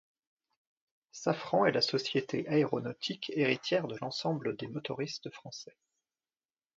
Safran 1.11 1.65
est 1.67 1.73
la 1.73 1.81
société 1.83 2.49
aéronautique 2.49 3.31
héritière 3.35 3.85
de 3.85 3.95
l'ensemble 4.01 4.57
des 4.57 4.65
motoristes 4.65 5.29
français. 5.29 5.77